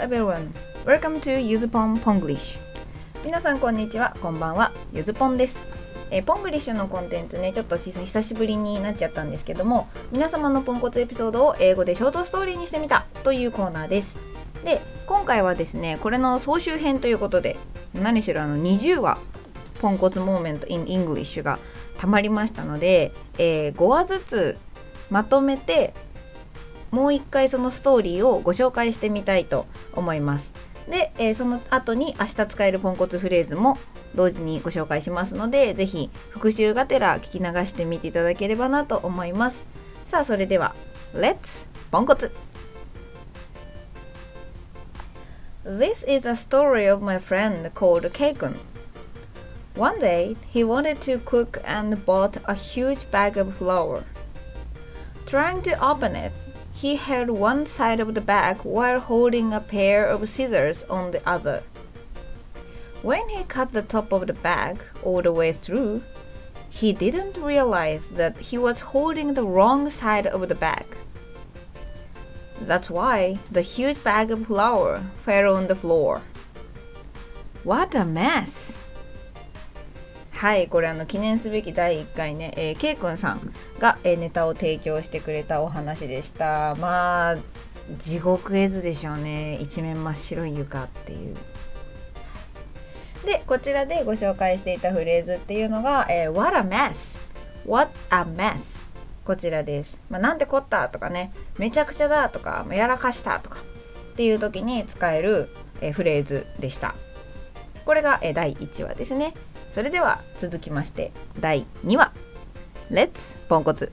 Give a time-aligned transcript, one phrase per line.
[0.00, 0.52] everyone.
[0.84, 2.20] Welcome to Yuzupon PON
[3.24, 4.14] 皆さんこんにちは。
[4.20, 4.70] こんばんは。
[4.92, 5.56] ゆずぽんです。
[6.10, 14.16] えー、ポングリッシュのコンテンツね、ちょっと久しぶりになっちゃったんですけども、皆様のポンコツエピソードを英語でショートストーリーにしてみたというコーナーです。
[14.64, 17.56] で、今回はですね、これの総集編ということで、
[17.94, 19.18] 何しろあの20話、
[19.80, 21.58] ポンコツモーメント in English が
[21.98, 24.58] たまりましたので、えー、5話ずつ
[25.10, 25.94] まとめて
[26.96, 30.50] もう一回そのストーリーをご紹介してみたいと思います。
[30.88, 33.76] で、えー、その後に明日使えるポンコツフレーズも
[34.14, 39.66] 同時にご紹介しますので、ぜひ復習がてら聞き流してみていただければなと思います。
[40.06, 40.74] さあ、それでは、
[41.14, 42.32] Let's ポンコツ
[45.66, 48.54] This is a story of my friend called Keikun.
[49.76, 54.02] One day, he wanted to cook and bought a huge bag of flour.
[55.26, 56.32] Trying to open it,
[56.80, 61.26] He held one side of the bag while holding a pair of scissors on the
[61.26, 61.62] other.
[63.00, 66.02] When he cut the top of the bag all the way through,
[66.68, 70.84] he didn't realize that he was holding the wrong side of the bag.
[72.60, 76.20] That's why the huge bag of flour fell on the floor.
[77.64, 78.65] What a mess!
[80.36, 86.74] はい、これあの記念すべき第1回ね、えー、ケイくんさんが、えー、ネタを提供してくれたお話でした。
[86.74, 87.36] まあ、
[87.98, 89.58] 地獄絵図でしょうね。
[89.62, 91.36] 一面真っ白い床っていう。
[93.24, 97.16] で、こちらでご紹介していたフレーズっていうのが、えー、What a mess!
[97.66, 98.58] What a mess!
[99.24, 99.98] こちらです。
[100.10, 103.60] まあ、なんてこったとかね、めちゃくちゃだとか、やらかしたとか
[104.12, 105.48] っていう時に使える、
[105.80, 106.94] えー、フレーズでした。
[107.86, 109.32] これが、えー、第1話ですね。
[109.75, 112.11] それでは続きまして第2話
[112.91, 113.91] Let's ポンコツ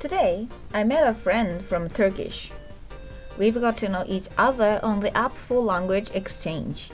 [0.00, 2.52] Today I met a friend from Turkish
[3.38, 6.90] We've got to know each other on the app for language exchange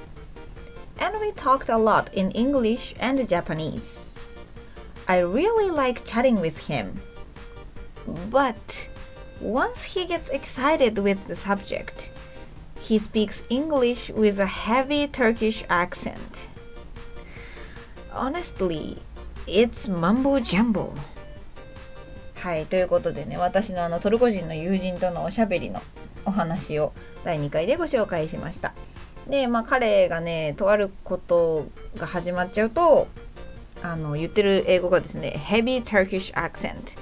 [0.98, 3.98] and we talked a lot in English and Japanese
[5.08, 7.00] I really like chatting with him
[8.30, 8.88] but
[9.40, 12.08] once he gets excited with the subject
[12.87, 16.47] He speaks English with a heavy Turkish accent.
[18.13, 18.99] Honestly,
[19.45, 20.93] it's mumbo jumbo.
[22.35, 25.81] はい、ということでね、私のあのトルコ人の友人とのおしゃべりの
[26.23, 26.93] お話を
[27.25, 28.73] 第2回でご紹介しました。
[29.27, 31.67] で、まあ彼がね、とあること
[31.97, 33.09] が始まっちゃうと、
[33.83, 36.95] あの言ってる英語がですね、Heavy Turkish Accent。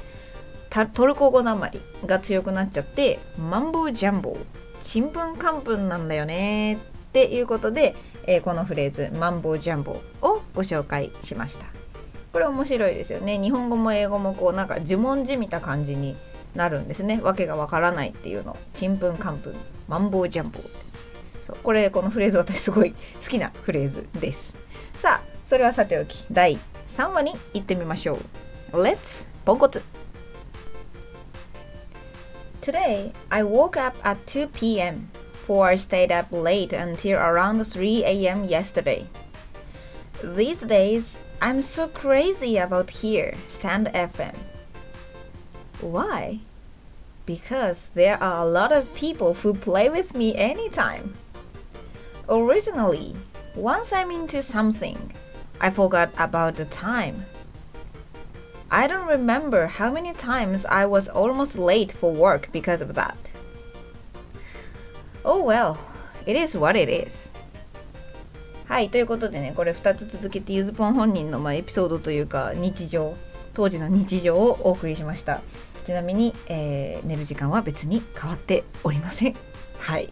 [0.93, 6.77] トルコ語なまりが強くなっちゃって、マンボージャンボーちんぷんかんぷんなんだよねっ
[7.11, 7.95] ていうことで、
[8.27, 11.65] えー、このフレーズ「マンボウジャンボ」をご紹介しました。
[12.31, 13.37] これ面白いですよね。
[13.37, 16.15] 日本語も英語もこうなんか呪文じみた感じに
[16.53, 17.19] なるんですね。
[17.21, 18.57] わけがわからないっていうの。
[18.73, 19.55] ちんぷんかんぷん
[19.87, 20.59] マンボウジャンボ
[21.45, 24.53] そうこれこのフレーズ私すごい好きなフレーズです。
[25.01, 26.25] さあそれはさておき。
[26.31, 26.57] 第
[26.95, 28.19] 3話に行ってみましょ
[28.73, 28.81] う。
[28.81, 30.04] Let's ポンコツ。
[32.65, 35.11] Today, I woke up at 2 p.m.,
[35.45, 38.45] for I stayed up late until around 3 a.m.
[38.45, 39.05] yesterday.
[40.23, 44.33] These days, I'm so crazy about here, Stand FM.
[45.79, 46.39] Why?
[47.27, 51.13] Because there are a lot of people who play with me anytime.
[52.27, 53.13] Originally,
[53.53, 55.13] once I'm into something,
[55.61, 57.25] I forgot about the time
[58.69, 63.15] I don't remember how many times I was almost late for work because of that.
[65.23, 65.77] Oh well,
[66.25, 67.31] it is what it is.
[68.67, 73.15] はい、ということでね、これ2つ続けてゆずぽん本人のまあエピソードというか日常、
[73.53, 75.41] 当時の日常をお送りしました。
[75.85, 79.35] ちなみに、えー、寝る時間は別に変わっておりません。
[79.77, 80.09] はい。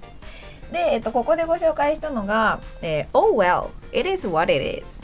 [0.72, 5.02] で、えっと、ここでご紹介したのが、えー、Oh well, it is what it is.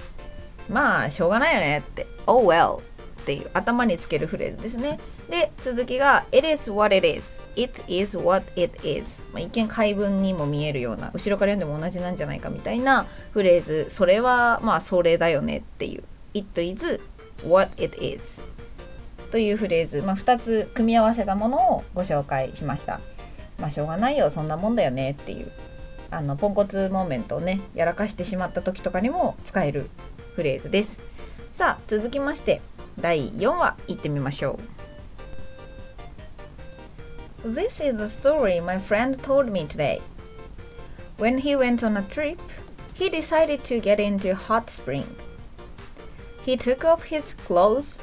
[0.70, 2.06] まあ、しょうがないよねって。
[2.28, 2.82] Oh well,
[3.22, 5.00] っていう頭につけるフレーズですね。
[5.30, 7.40] で、続きが It is what it is.
[7.56, 9.06] It is what it is.
[9.34, 13.88] まあ、一見解文にも見えるような、後ろから読んでも同じなんじゃないかみたいなフレーズ。
[13.90, 16.04] それはまあそれだよねっていう。
[16.34, 17.02] It is
[17.48, 18.24] what it is.
[19.32, 23.00] というフレーズ、まあ、2つ組み合わせたものをご紹介しました。
[23.60, 25.52] まあしょうがないよ、そんなもんだよねっていう。
[26.12, 29.90] あのポンコツモーメントをねやらかしてしまった時とかにも使える
[30.36, 31.00] フレーズです
[31.58, 32.62] さあ続きまして
[33.01, 34.59] 第4話いってみましょ
[37.45, 40.01] う This is the story my friend told me today.
[41.19, 42.41] When he went on a trip,
[42.95, 45.05] he decided to get into hot spring.
[46.45, 47.99] He took off his clothes,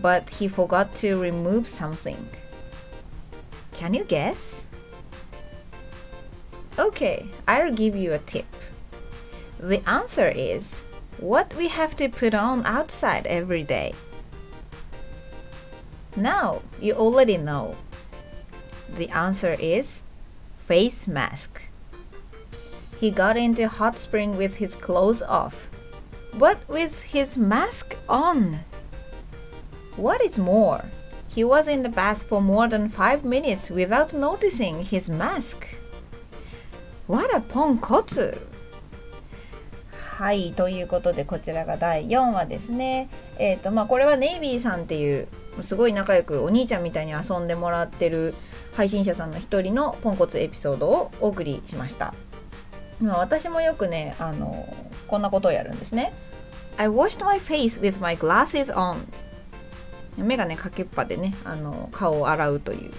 [0.00, 2.28] but he forgot to remove something.
[3.72, 4.62] Can you guess?
[6.78, 8.46] Okay, I'll give you a tip.
[9.58, 10.62] The answer is
[11.18, 13.92] what we have to put on outside every day.
[16.16, 17.76] Now you already know.
[18.96, 20.00] The answer is
[20.66, 21.62] face mask.
[23.00, 25.68] He got into hot spring with his clothes off,
[26.34, 28.60] but with his mask on.
[29.96, 30.84] What is more,
[31.28, 35.66] he was in the bath for more than five minutes without noticing his mask.
[37.06, 38.36] What a ポンコツ
[40.18, 43.08] はいということでこちらが第4話ですね
[43.38, 45.28] えっ、ー、とまあこれはネイビーさんっていう
[45.61, 48.33] すごい仲良くお兄ちゃんみたいに遊んでもらってる
[48.75, 52.13] 配信者さんの一人のポンコツエピソードをお送りしました。
[52.99, 54.67] まあ私もよくねあの
[55.07, 56.13] こんなことをやるんですね。
[56.77, 58.97] I washed my face with my glasses on.
[60.17, 62.91] 眼鏡かけっぱでねあの顔を洗うという。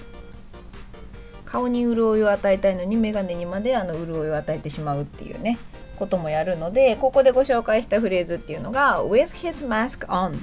[1.45, 5.57] 顔に潤いを与えたいのに眼鏡にまであの潤いを与えてしまうっていうね
[6.01, 10.35] こともやるのでここでご紹介したフレーズっていうのが with his mask on.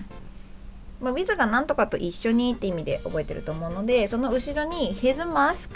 [1.02, 5.70] まあ、with が何とかと一緒にって意味で覚えてると思うのでその後ろに his mask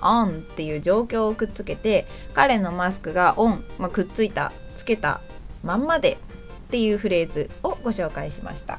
[0.00, 5.20] on っていう状況をくっつけて彼のマスクが on、まあ、くっついたつけた
[5.62, 6.16] まんまでっ
[6.70, 8.78] ていうフレーズをご紹介しました。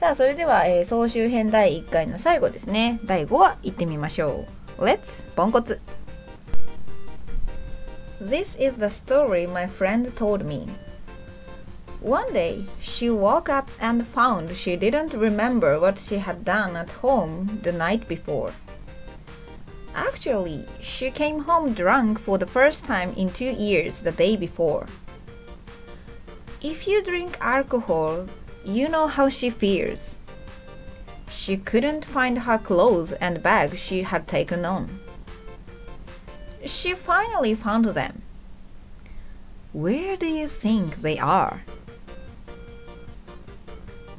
[0.00, 3.00] さあそれでは、えー、総集編第1回の最後ですね。
[3.04, 4.46] 第5話いってみましょ
[4.78, 4.84] う。
[4.84, 5.80] Let's ポンコツ。
[8.22, 10.66] This is the story my friend told me.
[12.00, 16.90] One day, she woke up and found she didn't remember what she had done at
[16.90, 18.52] home the night before.
[19.96, 24.86] Actually, she came home drunk for the first time in two years the day before.
[26.62, 28.26] If you drink alcohol,
[28.64, 30.14] you know how she feels.
[31.28, 35.00] She couldn't find her clothes and bag she had taken on.
[36.64, 38.22] She finally found them.
[39.72, 41.62] Where do you think they are?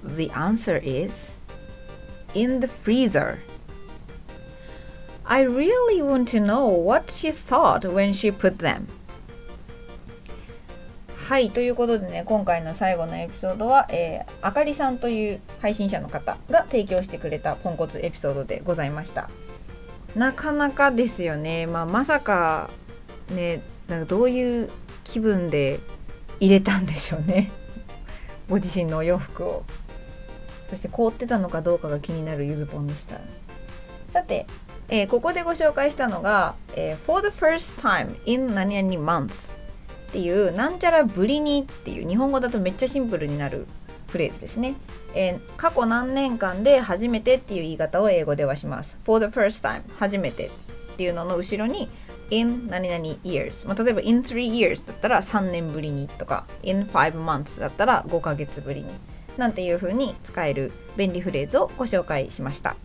[0.03, 1.11] The answer is
[2.33, 3.39] in the freezer.
[5.25, 8.87] I really want to know what she thought when she put them.
[11.29, 19.29] はいということでね今回の最後のエピソードは、えー、あかりさんという配信者の方が提供してくれたポンコツエピソードでございました
[20.15, 22.71] なかなかですよね、まあ、まさか
[23.29, 24.71] ねなんかどういう
[25.03, 25.79] 気分で
[26.39, 27.51] 入れたんでしょうね
[28.49, 29.63] ご自身のお洋服を
[30.69, 33.15] そして凍ってたのかどうかが気になるゆずぽんでした。
[34.13, 34.45] さて、
[34.89, 39.51] えー、ここでご紹介したのが、えー、For the first time in 何々 months
[40.09, 43.67] っていうなんちゃらぶりにっていう日本語だとめっちゃシンプルになる
[44.07, 44.73] フレーズですね、
[45.13, 48.97] えー、過去何年間で初めてっていう言い方を英語ではします。
[49.05, 50.49] For the first time 初めてっ
[50.97, 51.87] ていうのの後ろに
[52.31, 58.89] in 何々 years、まあ、例えば in 3 years だったら3年ぶりにとか in 5 months だったら5ヶ月ぶりに。
[59.39, 62.75] なんていう風に使える便利フレーズをご紹介しました。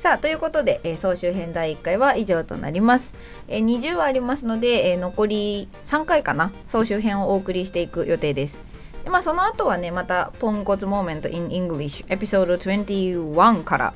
[0.00, 3.14] さあということで、えー、総集編第1回は以上となります、
[3.48, 8.60] えー、20話ありますので、えー、残り3回かな総集編をお送りしていく予定です。
[9.02, 13.94] でまあその後はねまたポンコツモーメント in English エピソード21から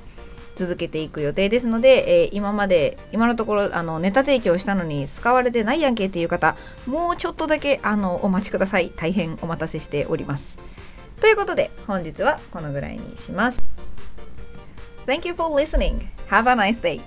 [0.54, 8.90] 続けていく予定ですので、えー、今まで今のところあのネタ提供したのに使われてないやんけっていう方もうちょっとだけあのお待ちください。
[8.96, 10.67] 大変お待たせしております。
[11.20, 13.60] ということで本日はこのぐらいにします
[15.06, 16.06] Thank you for listening.
[16.28, 17.00] Have a nice day.